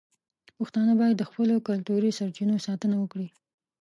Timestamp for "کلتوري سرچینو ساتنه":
1.67-2.95